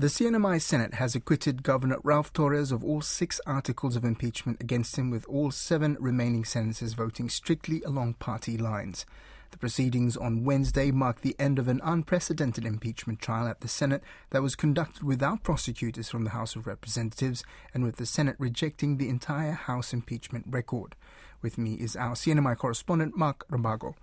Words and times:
The 0.00 0.06
CNMI 0.06 0.62
Senate 0.62 0.94
has 0.94 1.14
acquitted 1.14 1.62
Governor 1.62 1.98
Ralph 2.02 2.32
Torres 2.32 2.72
of 2.72 2.82
all 2.82 3.02
six 3.02 3.38
articles 3.46 3.96
of 3.96 4.04
impeachment 4.06 4.58
against 4.58 4.96
him, 4.96 5.10
with 5.10 5.26
all 5.26 5.50
seven 5.50 5.98
remaining 6.00 6.42
senators 6.42 6.94
voting 6.94 7.28
strictly 7.28 7.82
along 7.82 8.14
party 8.14 8.56
lines. 8.56 9.04
The 9.50 9.58
proceedings 9.58 10.16
on 10.16 10.42
Wednesday 10.42 10.90
marked 10.90 11.20
the 11.20 11.36
end 11.38 11.58
of 11.58 11.68
an 11.68 11.82
unprecedented 11.84 12.64
impeachment 12.64 13.20
trial 13.20 13.46
at 13.46 13.60
the 13.60 13.68
Senate 13.68 14.02
that 14.30 14.40
was 14.40 14.56
conducted 14.56 15.02
without 15.02 15.42
prosecutors 15.42 16.08
from 16.08 16.24
the 16.24 16.30
House 16.30 16.56
of 16.56 16.66
Representatives 16.66 17.44
and 17.74 17.84
with 17.84 17.96
the 17.96 18.06
Senate 18.06 18.36
rejecting 18.38 18.96
the 18.96 19.10
entire 19.10 19.52
House 19.52 19.92
impeachment 19.92 20.46
record. 20.48 20.96
With 21.42 21.58
me 21.58 21.74
is 21.74 21.94
our 21.94 22.14
CNMI 22.14 22.56
correspondent, 22.56 23.18
Mark 23.18 23.46
Rabago. 23.50 23.96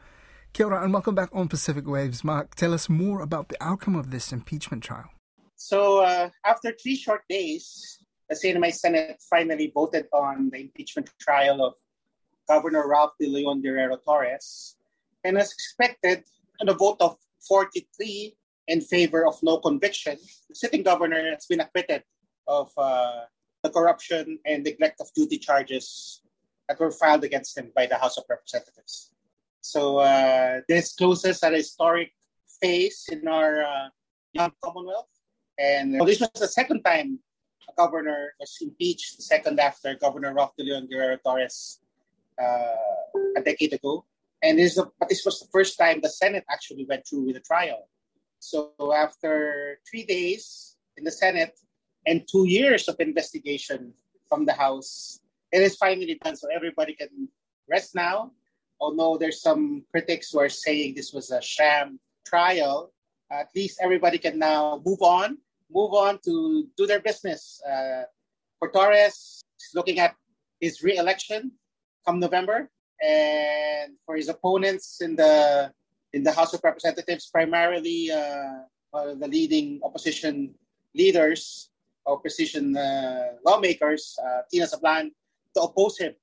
Kia 0.54 0.68
ora 0.68 0.84
and 0.84 0.93
welcome 0.93 1.16
back 1.16 1.29
on 1.34 1.48
Pacific 1.48 1.88
Waves. 1.88 2.23
Mark, 2.23 2.54
tell 2.54 2.75
us 2.75 2.88
more 2.88 3.20
about 3.21 3.50
the 3.50 3.57
outcome 3.59 3.95
of 3.95 4.11
this 4.11 4.32
impeachment 4.32 4.84
trial. 4.84 5.09
So, 5.57 5.99
uh, 5.99 6.29
after 6.45 6.71
three 6.71 6.95
short 6.95 7.23
days, 7.27 7.98
the 8.29 8.35
CNMI 8.35 8.73
Senate 8.73 9.21
finally 9.29 9.71
voted 9.73 10.05
on 10.13 10.49
the 10.52 10.61
impeachment 10.61 11.09
trial 11.20 11.65
of 11.65 11.73
Governor 12.48 12.88
Ralph 12.88 13.13
De 13.20 13.27
Leon 13.27 13.62
Guerrero 13.62 13.98
Torres. 13.98 14.77
And 15.23 15.38
as 15.38 15.51
expected, 15.51 16.23
on 16.62 16.70
a 16.70 16.73
vote 16.73 16.98
of 16.99 17.17
43 17.48 18.35
in 18.67 18.81
favor 18.81 19.25
of 19.25 19.41
no 19.41 19.57
conviction, 19.57 20.17
the 20.48 20.55
sitting 20.55 20.84
governor 20.84 21.31
has 21.31 21.48
been 21.48 21.59
acquitted 21.59 22.03
of 22.48 22.71
uh, 22.77 23.21
the 23.63 23.70
corruption 23.70 24.39
and 24.45 24.63
neglect 24.63 25.01
of 25.01 25.12
duty 25.15 25.37
charges 25.37 26.21
that 26.70 26.79
were 26.79 26.91
filed 26.91 27.23
against 27.23 27.57
him 27.57 27.71
by 27.76 27.85
the 27.87 27.98
House 27.98 28.17
of 28.17 28.26
Representatives. 28.29 29.12
So 29.62 29.98
uh, 29.98 30.62
this 30.67 30.93
closes 30.93 31.41
a 31.43 31.49
historic 31.49 32.12
phase 32.62 33.09
in 33.12 33.27
our 33.27 33.63
uh, 33.63 33.89
young 34.34 34.51
Commonwealth. 34.63 35.16
And 35.59 35.99
this 36.07 36.20
was 36.20 36.29
the 36.35 36.47
second 36.47 36.84
time 36.84 37.20
a 37.70 37.73
governor 37.75 38.34
was 38.39 38.57
impeached, 38.61 39.17
the 39.17 39.23
second 39.23 39.59
after 39.59 39.95
Governor 39.95 40.34
Ralph 40.34 40.55
De 40.57 40.63
Leon 40.63 40.87
Guerrero 40.87 41.18
Torres 41.23 41.79
uh, 42.41 42.76
a 43.35 43.41
decade 43.43 43.73
ago. 43.73 44.05
And 44.43 44.59
this, 44.59 44.77
a, 44.77 44.85
but 44.99 45.09
this 45.09 45.26
was 45.26 45.40
the 45.40 45.48
first 45.51 45.77
time 45.77 45.99
the 46.01 46.09
Senate 46.09 46.45
actually 46.49 46.85
went 46.87 47.07
through 47.07 47.26
with 47.26 47.35
the 47.35 47.41
trial. 47.41 47.90
So 48.40 48.71
after 48.93 49.79
three 49.90 50.05
days 50.05 50.76
in 50.95 51.04
the 51.04 51.12
Senate 51.12 51.60
and 52.05 52.27
two 52.32 52.48
years 52.48 52.87
of 52.87 52.95
investigation 52.99 53.93
from 54.29 54.45
the 54.45 54.54
House, 54.54 55.20
it 55.51 55.62
is 55.62 55.76
finally 55.76 56.20
done. 56.23 56.35
So 56.35 56.48
everybody 56.54 56.93
can 56.93 57.29
rest 57.67 57.95
now 57.95 58.32
although 58.79 59.17
there's 59.17 59.41
some 59.41 59.84
critics 59.91 60.32
who 60.32 60.39
are 60.39 60.49
saying 60.49 60.93
this 60.95 61.13
was 61.13 61.32
a 61.32 61.41
sham 61.41 61.99
trial, 62.26 62.91
at 63.32 63.49
least 63.55 63.79
everybody 63.82 64.17
can 64.17 64.39
now 64.39 64.81
move 64.85 65.01
on, 65.01 65.38
move 65.72 65.94
on 65.94 66.19
to 66.25 66.68
do 66.78 66.85
their 66.85 67.00
business. 67.00 67.62
Uh, 67.63 68.03
for 68.59 68.69
Torres, 68.72 69.41
he's 69.57 69.75
looking 69.75 70.00
at 70.00 70.16
his 70.59 70.81
re-election 70.81 71.51
come 72.06 72.19
November, 72.19 72.69
and 73.03 73.94
for 74.06 74.16
his 74.16 74.29
opponents 74.29 75.01
in 75.01 75.16
the 75.16 75.72
in 76.13 76.23
the 76.23 76.31
House 76.31 76.53
of 76.53 76.62
Representatives, 76.63 77.28
primarily 77.28 78.09
uh, 78.09 78.63
uh, 78.94 79.13
the 79.19 79.28
leading 79.28 79.79
opposition 79.84 80.56
leaders, 80.95 81.69
opposition 82.07 82.75
uh, 82.78 83.35
lawmakers, 83.45 84.18
uh, 84.23 84.41
Tina 84.50 84.66
Sablan, 84.66 85.12
to 85.53 85.62
oppose 85.62 85.97
him 86.00 86.13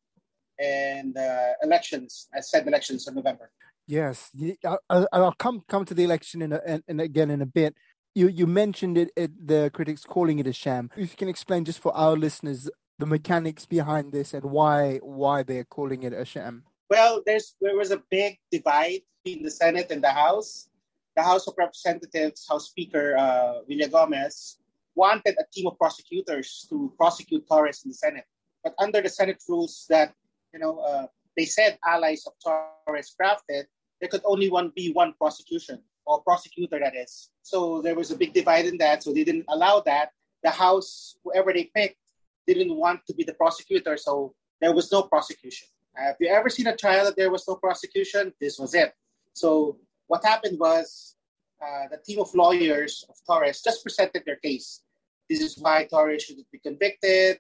and 0.59 1.17
uh, 1.17 1.49
elections, 1.63 2.29
I 2.35 2.41
said 2.41 2.67
elections 2.67 3.07
in 3.09 3.15
November. 3.15 3.51
Yes, 3.87 4.31
I'll, 4.65 5.09
I'll 5.13 5.35
come 5.39 5.63
come 5.69 5.85
to 5.85 5.95
the 5.95 6.05
election 6.05 6.41
in, 6.41 6.53
a, 6.53 6.81
in 6.89 7.01
again 7.01 7.31
in 7.31 7.43
a 7.43 7.47
bit. 7.47 7.75
You 8.15 8.29
you 8.29 8.47
mentioned 8.47 8.97
it, 8.97 9.11
it, 9.17 9.47
the 9.47 9.71
critics 9.75 10.05
calling 10.05 10.39
it 10.39 10.47
a 10.47 10.53
sham. 10.53 10.91
If 10.97 11.11
you 11.11 11.17
can 11.17 11.29
explain 11.29 11.65
just 11.65 11.81
for 11.81 11.95
our 11.97 12.17
listeners 12.17 12.71
the 12.99 13.07
mechanics 13.07 13.67
behind 13.67 14.13
this 14.13 14.35
and 14.35 14.45
why 14.45 14.99
why 15.03 15.43
they're 15.43 15.65
calling 15.65 16.05
it 16.05 16.13
a 16.13 16.25
sham. 16.25 16.63
Well, 16.89 17.23
there's 17.27 17.57
there 17.61 17.77
was 17.77 17.91
a 17.91 18.03
big 18.11 18.39
divide 18.53 19.01
between 19.25 19.43
the 19.43 19.51
Senate 19.51 19.91
and 19.91 20.03
the 20.03 20.11
House. 20.11 20.69
The 21.17 21.23
House 21.23 21.47
of 21.47 21.55
Representatives, 21.57 22.47
House 22.49 22.71
Speaker 22.71 23.17
uh, 23.17 23.63
Villagomez, 23.71 24.57
wanted 24.97 25.37
a 25.39 25.45
team 25.53 25.69
of 25.69 25.79
prosecutors 25.79 26.67
to 26.71 26.93
prosecute 26.97 27.47
Torres 27.47 27.83
in 27.85 27.91
the 27.91 27.95
Senate. 27.95 28.25
But 28.65 28.75
under 28.79 29.01
the 29.01 29.09
Senate 29.09 29.43
rules 29.49 29.87
that 29.91 30.13
you 30.53 30.61
know, 30.61 30.79
uh, 30.79 31.07
they 31.37 31.45
said 31.45 31.79
allies 31.85 32.25
of 32.27 32.33
Torres 32.43 33.15
crafted, 33.21 33.65
there 34.01 34.09
could 34.09 34.23
only 34.25 34.49
one 34.49 34.73
be 34.75 34.93
one 34.93 35.15
prosecution 35.19 35.83
or 36.07 36.23
prosecutor 36.23 36.79
that 36.79 36.95
is. 36.97 37.31
So 37.43 37.81
there 37.83 37.95
was 37.95 38.11
a 38.11 38.17
big 38.17 38.33
divide 38.33 38.67
in 38.67 38.79
that. 38.79 39.03
So 39.03 39.13
they 39.13 39.25
didn't 39.25 39.47
allow 39.49 39.81
that. 39.81 40.11
The 40.43 40.51
House, 40.51 41.17
whoever 41.25 41.53
they 41.53 41.71
picked, 41.75 41.99
didn't 42.47 42.75
want 42.75 43.01
to 43.07 43.15
be 43.15 43.25
the 43.25 43.35
prosecutor. 43.35 43.97
So 43.97 44.35
there 44.61 44.75
was 44.75 44.93
no 44.93 45.03
prosecution. 45.03 45.69
Uh, 45.99 46.07
have 46.07 46.17
you 46.21 46.29
ever 46.29 46.51
seen 46.51 46.67
a 46.67 46.77
trial 46.77 47.05
that 47.05 47.17
there 47.17 47.31
was 47.31 47.45
no 47.49 47.57
prosecution? 47.57 48.33
This 48.41 48.59
was 48.59 48.75
it. 48.75 48.93
So 49.33 49.79
what 50.07 50.25
happened 50.25 50.59
was 50.59 51.17
uh, 51.63 51.89
the 51.91 51.99
team 51.99 52.21
of 52.21 52.35
lawyers 52.35 53.05
of 53.09 53.17
Torres 53.27 53.63
just 53.63 53.83
presented 53.83 54.23
their 54.27 54.37
case. 54.37 54.83
This 55.31 55.41
is 55.41 55.57
why 55.59 55.85
Torres 55.85 56.23
should 56.23 56.37
be 56.53 56.59
convicted, 56.59 57.39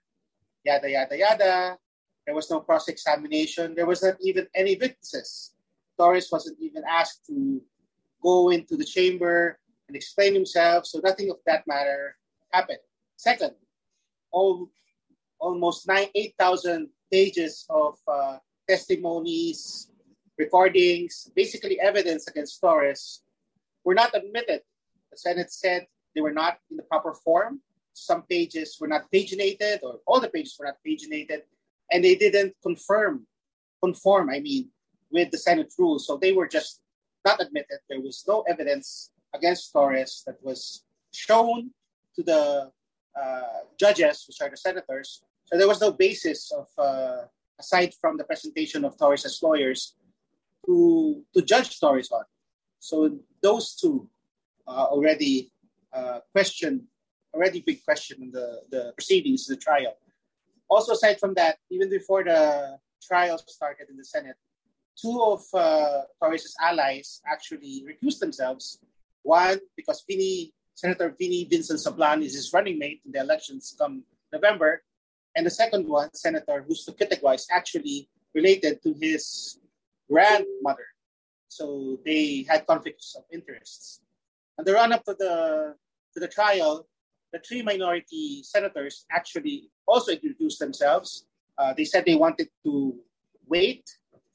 yada, 0.65 0.91
yada, 0.91 1.19
yada. 1.19 1.79
There 2.25 2.35
was 2.35 2.51
no 2.51 2.61
cross 2.61 2.89
examination. 2.89 3.75
There 3.75 3.87
wasn't 3.87 4.19
even 4.23 4.47
any 4.55 4.77
witnesses. 4.77 5.53
Torres 5.99 6.29
wasn't 6.33 6.59
even 6.61 6.83
asked 6.89 7.27
to 7.27 7.61
go 8.25 8.51
into 8.51 8.77
the 8.77 8.85
chamber 8.85 9.59
and 9.89 9.97
explain 9.97 10.35
himself, 10.35 10.87
so 10.87 11.01
nothing 11.05 11.31
of 11.31 11.37
that 11.47 11.67
matter 11.67 12.17
happened. 12.53 12.79
Second, 13.17 13.53
all, 14.33 14.71
almost 15.39 15.89
8,000 15.91 16.89
pages 17.13 17.67
of 17.69 17.99
uh, 18.09 18.39
testimonies, 18.69 19.91
recordings, 20.39 21.31
basically 21.37 21.79
evidence 21.81 22.27
against 22.29 22.61
Torres 22.61 23.23
were 23.85 23.95
not 23.95 24.17
admitted. 24.17 24.63
The 25.13 25.19
Senate 25.19 25.53
said 25.53 25.87
they 26.15 26.23
were 26.23 26.33
not 26.33 26.59
in 26.71 26.77
the 26.77 26.83
proper 26.85 27.13
form. 27.13 27.61
Some 27.93 28.23
pages 28.23 28.79
were 28.81 28.89
not 28.89 29.13
paginated, 29.13 29.79
or 29.83 30.01
all 30.07 30.21
the 30.21 30.29
pages 30.29 30.57
were 30.59 30.67
not 30.67 30.79
paginated 30.85 31.43
and 31.91 32.05
they 32.05 32.15
didn't 32.15 32.55
confirm, 32.63 33.27
conform, 33.83 34.31
I 34.31 34.41
mean, 34.41 34.71
with 35.11 35.31
the 35.31 35.39
Senate 35.39 35.73
rules. 35.79 36.07
So 36.07 36.17
they 36.17 36.33
were 36.33 36.49
just 36.49 36.81
not 37.25 37.41
admitted. 37.41 37.79
There 37.89 38.01
was 38.01 38.25
no 38.27 38.43
evidence 38.43 39.11
against 39.35 39.73
Torres 39.73 40.23
that 40.27 40.37
was 40.43 40.85
shown 41.13 41.71
to 42.17 42.23
the 42.23 42.71
uh, 43.21 43.43
judges, 43.79 44.25
which 44.27 44.41
are 44.41 44.51
the 44.51 44.57
senators. 44.57 45.23
So 45.45 45.59
there 45.59 45.69
was 45.69 45.81
no 45.81 45.93
basis 45.93 46.53
of, 46.53 46.69
uh, 46.79 47.23
aside 47.59 47.95
from 48.01 48.17
the 48.17 48.25
presentation 48.25 48.85
of 48.85 48.99
Torres 48.99 49.25
as 49.25 49.43
lawyers, 49.43 49.95
to, 50.67 51.23
to 51.35 51.43
judge 51.43 51.79
Torres 51.79 52.11
on. 52.11 52.25
So 52.79 53.19
those 53.43 53.75
two 53.75 54.09
uh, 54.67 54.87
already 54.95 55.53
question, 56.33 56.87
already 57.33 57.61
big 57.61 57.85
question 57.85 58.23
in 58.23 58.31
the, 58.31 58.63
the 58.71 58.93
proceedings, 58.97 59.47
the 59.47 59.57
trial. 59.57 59.97
Also, 60.69 60.93
aside 60.93 61.21
from 61.21 61.35
that, 61.35 61.59
even 61.71 61.91
before 61.91 62.25
the 62.25 62.79
trial 63.03 63.39
started 63.39 63.89
in 63.91 63.97
the 63.97 64.05
Senate, 64.05 64.37
two 65.01 65.23
of 65.23 65.43
uh, 65.55 66.03
Torres' 66.23 66.55
allies 66.61 67.21
actually 67.27 67.85
recused 67.89 68.19
themselves. 68.19 68.79
One, 69.23 69.59
because 69.77 70.05
Vinny, 70.09 70.53
Senator 70.75 71.15
Vinny 71.19 71.47
Vincent 71.51 71.81
Sablan 71.81 72.23
is 72.23 72.35
his 72.35 72.53
running 72.53 72.79
mate 72.79 73.01
in 73.05 73.13
the 73.13 73.21
elections 73.21 73.75
come 73.79 74.05
November. 74.33 74.83
And 75.37 75.47
the 75.47 75.51
second 75.51 75.89
one, 75.89 76.13
Senator 76.15 76.65
Justo 76.69 76.93
Quitugua, 76.93 77.35
is 77.35 77.47
actually 77.51 78.09
related 78.35 78.83
to 78.83 78.95
his 79.01 79.59
grandmother. 80.11 80.87
So 81.49 81.99
they 82.05 82.45
had 82.49 82.67
conflicts 82.67 83.15
of 83.17 83.25
interests. 83.33 84.01
And 84.59 84.67
the 84.67 84.75
run-up 84.75 85.05
to 85.05 85.15
the 85.19 85.75
to 86.15 86.21
the 86.21 86.29
trial, 86.29 86.87
the 87.33 87.41
three 87.41 87.63
minority 87.63 88.43
senators 88.45 89.05
actually 89.11 89.71
also 89.87 90.13
introduced 90.13 90.61
themselves. 90.61 91.27
Uh, 91.59 91.75
they 91.77 91.85
said 91.85 92.05
they 92.05 92.15
wanted 92.15 92.49
to 92.65 92.95
wait 93.47 93.85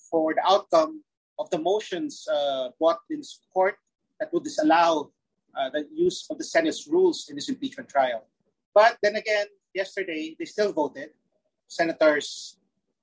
for 0.09 0.33
the 0.33 0.43
outcome 0.47 1.03
of 1.37 1.49
the 1.49 1.57
motions 1.57 2.27
uh, 2.27 2.69
brought 2.79 2.99
in 3.09 3.21
court 3.53 3.75
that 4.19 4.33
would 4.33 4.43
disallow 4.43 5.11
uh, 5.57 5.69
the 5.69 5.87
use 5.93 6.27
of 6.29 6.37
the 6.37 6.43
Senate's 6.43 6.87
rules 6.87 7.27
in 7.29 7.35
this 7.35 7.49
impeachment 7.49 7.89
trial. 7.89 8.25
But 8.73 8.97
then 9.01 9.15
again, 9.15 9.47
yesterday 9.73 10.35
they 10.37 10.45
still 10.45 10.73
voted. 10.73 11.09
Senators 11.67 12.57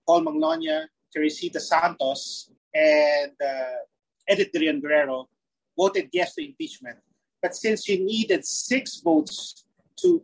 Paul 0.07 0.23
Manglona, 0.25 0.87
Teresita 1.15 1.61
Santos, 1.61 2.51
and 2.75 3.33
uh, 3.45 4.31
Edith 4.31 4.51
DeLeon 4.55 4.81
Guerrero 4.81 5.29
voted 5.77 6.09
yes 6.13 6.35
to 6.35 6.45
impeachment. 6.45 6.99
But 7.43 7.55
since 7.55 7.89
you 7.89 8.05
needed 8.05 8.45
six 8.45 9.01
votes 9.01 9.67
to 10.03 10.23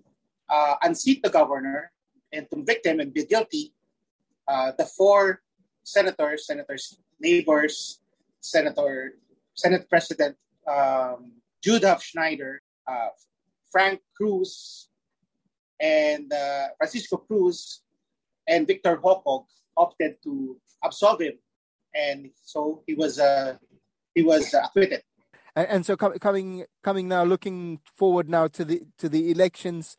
uh, 0.48 0.76
unseat 0.82 1.22
the 1.22 1.30
governor 1.30 1.92
and 2.32 2.48
convict 2.48 2.86
him 2.86 3.00
and 3.00 3.12
be 3.12 3.24
guilty, 3.24 3.74
uh, 4.46 4.72
the 4.78 4.86
four 4.86 5.42
senators, 5.84 6.46
senators 6.46 6.98
Nabors, 7.20 8.00
Senator 8.40 9.14
Senate 9.54 9.88
President 9.88 10.36
um, 10.66 11.32
Jude 11.62 11.82
Hofschneider, 11.82 12.58
uh, 12.86 13.08
Frank 13.70 14.00
Cruz 14.16 14.88
and 15.80 16.32
uh, 16.32 16.68
Francisco 16.78 17.16
Cruz 17.16 17.82
and 18.48 18.66
Victor 18.66 18.96
Hocog 18.96 19.46
opted 19.76 20.16
to 20.22 20.60
absolve 20.84 21.20
him, 21.20 21.38
and 21.94 22.30
so 22.34 22.82
he 22.86 22.94
was 22.94 23.18
uh, 23.18 23.56
he 24.14 24.22
was 24.22 24.52
acquitted. 24.54 25.02
And, 25.54 25.68
and 25.68 25.86
so 25.86 25.96
com- 25.96 26.18
coming 26.18 26.64
coming 26.82 27.08
now, 27.08 27.24
looking 27.24 27.80
forward 27.96 28.28
now 28.28 28.48
to 28.48 28.64
the 28.64 28.82
to 28.98 29.08
the 29.08 29.30
elections, 29.30 29.96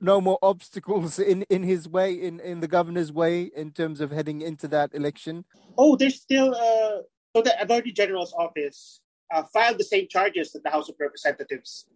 no 0.00 0.20
more 0.20 0.38
obstacles 0.42 1.18
in, 1.18 1.42
in 1.48 1.62
his 1.62 1.88
way, 1.88 2.12
in, 2.14 2.40
in 2.40 2.60
the 2.60 2.68
governor's 2.68 3.12
way, 3.12 3.50
in 3.54 3.70
terms 3.72 4.00
of 4.00 4.10
heading 4.10 4.40
into 4.40 4.68
that 4.68 4.94
election. 4.94 5.44
Oh, 5.76 5.96
there's 5.96 6.20
still 6.20 6.54
uh, 6.54 7.02
so 7.34 7.42
the 7.42 7.54
Attorney 7.62 7.92
General's 7.92 8.34
office 8.34 9.00
uh, 9.32 9.44
filed 9.52 9.78
the 9.78 9.84
same 9.84 10.08
charges 10.08 10.52
that 10.52 10.64
the 10.64 10.70
House 10.70 10.88
of 10.88 10.96
Representatives 10.98 11.86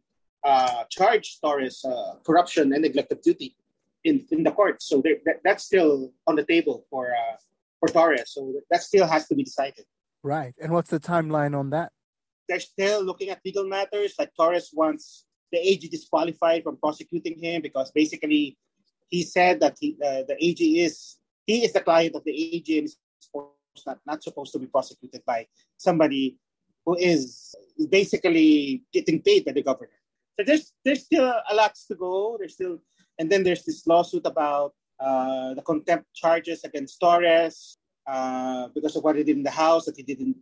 uh, 0.45 0.85
charged 0.91 1.41
Torres 1.41 1.85
uh, 1.85 2.15
corruption 2.25 2.73
and 2.73 2.83
neglect 2.83 3.11
of 3.13 3.23
duty 3.23 3.57
in, 4.05 4.25
in 4.31 4.45
the 4.45 4.53
courts. 4.53 4.87
So 4.87 5.03
that, 5.03 5.41
that's 5.43 5.65
still 5.65 6.13
on 6.27 6.37
the 6.37 6.45
table 6.45 6.87
for 6.91 7.13
uh, 7.13 7.37
for 7.81 7.89
Torres. 7.89 8.33
So 8.33 8.55
that 8.71 8.83
still 8.83 9.07
has 9.07 9.27
to 9.29 9.35
be 9.35 9.43
decided. 9.43 9.85
Right. 10.23 10.55
And 10.61 10.73
what's 10.73 10.91
the 10.91 11.01
timeline 11.01 11.59
on 11.59 11.71
that? 11.71 11.93
They're 12.49 12.61
still 12.61 13.03
looking 13.03 13.31
at 13.31 13.41
legal 13.45 13.67
matters. 13.67 14.15
Like 14.19 14.31
Torres 14.37 14.71
wants 14.73 15.25
the 15.53 15.59
AG 15.59 15.87
disqualified 15.89 16.63
from 16.63 16.77
prosecuting 16.77 17.39
him 17.39 17.63
because 17.63 17.91
basically 17.93 18.57
he 19.09 19.23
said 19.23 19.61
that 19.61 19.77
he, 19.81 19.97
uh, 20.05 20.23
the 20.29 20.37
AG 20.41 20.81
is 20.81 21.19
he 21.47 21.65
is 21.65 21.73
the 21.73 21.81
client 21.81 22.15
of 22.15 22.25
the 22.25 22.33
AG 22.33 22.79
and 22.79 22.87
is 22.87 22.99
not, 23.87 23.99
not 24.07 24.23
supposed 24.23 24.53
to 24.53 24.59
be 24.59 24.67
prosecuted 24.67 25.23
by 25.27 25.47
somebody 25.77 26.39
who 26.87 26.97
is 26.97 27.55
basically 27.91 28.83
getting 28.93 29.21
paid 29.21 29.45
by 29.45 29.53
the 29.53 29.63
government. 29.63 29.93
So 30.39 30.45
there's 30.45 30.73
there's 30.85 31.05
still 31.05 31.33
a 31.51 31.55
lot 31.55 31.75
to 31.89 31.95
go. 31.95 32.37
There's 32.39 32.55
still 32.55 32.79
and 33.19 33.31
then 33.31 33.45
there's 33.45 33.65
this 33.65 33.87
lawsuit 33.87 34.27
about 34.27 34.75
uh, 34.99 35.55
the 35.55 35.63
contempt 35.63 36.07
charges 36.15 36.65
against 36.65 37.01
Torres 37.01 37.79
uh, 38.07 38.69
because 38.75 38.97
of 38.97 39.05
what 39.05 39.17
he 39.17 39.25
did 39.25 39.37
in 39.37 39.43
the 39.43 39.51
house 39.51 39.85
that 39.87 39.97
he 39.97 40.03
didn't. 40.03 40.37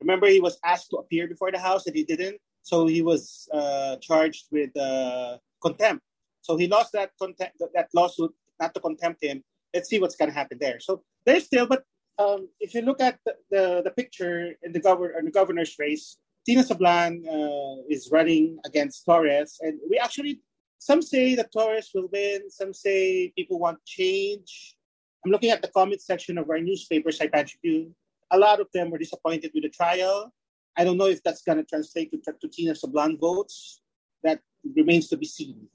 Remember, 0.00 0.26
he 0.26 0.40
was 0.40 0.58
asked 0.64 0.90
to 0.90 0.96
appear 0.96 1.26
before 1.28 1.50
the 1.50 1.58
house 1.58 1.86
and 1.86 1.96
he 1.96 2.04
didn't. 2.04 2.40
So 2.64 2.86
he 2.86 3.02
was 3.02 3.48
uh, 3.52 3.96
charged 4.00 4.46
with 4.50 4.76
uh, 4.76 5.38
contempt. 5.62 6.02
So 6.42 6.56
he 6.56 6.66
lost 6.66 6.92
that 6.92 7.12
contempt, 7.20 7.62
that 7.74 7.88
lawsuit, 7.94 8.34
not 8.60 8.74
to 8.74 8.80
contempt 8.80 9.22
him. 9.22 9.44
Let's 9.72 9.88
see 9.88 10.00
what's 10.00 10.16
going 10.16 10.30
to 10.30 10.34
happen 10.34 10.58
there. 10.60 10.80
So 10.80 11.02
there's 11.24 11.44
still, 11.44 11.66
but 11.66 11.84
um, 12.18 12.48
if 12.60 12.74
you 12.74 12.82
look 12.82 13.00
at 13.00 13.18
the, 13.24 13.34
the, 13.50 13.82
the 13.84 13.90
picture 13.90 14.54
in 14.62 14.72
the, 14.72 14.80
governor, 14.80 15.18
in 15.18 15.26
the 15.26 15.30
governor's 15.30 15.76
race, 15.78 16.16
Tina 16.44 16.62
Sablan 16.62 17.24
uh, 17.26 17.82
is 17.88 18.10
running 18.10 18.58
against 18.66 19.04
Torres, 19.06 19.56
and 19.60 19.78
we 19.88 19.98
actually 19.98 20.40
some 20.78 21.00
say 21.00 21.34
that 21.36 21.50
Torres 21.50 21.90
will 21.94 22.08
win. 22.12 22.50
Some 22.50 22.74
say 22.74 23.32
people 23.34 23.58
want 23.58 23.78
change. 23.86 24.76
I'm 25.24 25.32
looking 25.32 25.50
at 25.50 25.62
the 25.62 25.68
comment 25.68 26.02
section 26.02 26.36
of 26.36 26.50
our 26.50 26.60
newspaper, 26.60 27.08
Saipan 27.08 27.46
Tribune. 27.46 27.94
A 28.30 28.38
lot 28.38 28.60
of 28.60 28.68
them 28.74 28.90
were 28.90 28.98
disappointed 28.98 29.50
with 29.54 29.62
the 29.62 29.70
trial. 29.70 30.34
I 30.76 30.84
don't 30.84 30.96
know 30.96 31.06
if 31.06 31.22
that's 31.22 31.42
going 31.42 31.58
to 31.58 31.64
translate 31.64 32.10
to, 32.12 32.32
to 32.32 32.48
Tina 32.48 32.72
Sablan 32.72 33.18
votes. 33.18 33.80
That 34.22 34.40
remains 34.76 35.08
to 35.08 35.16
be 35.16 35.26
seen. 35.26 35.68